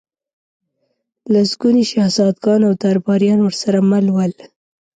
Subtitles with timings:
[1.31, 4.33] لسګوني شهزادګان او درباریان ورسره مل ول.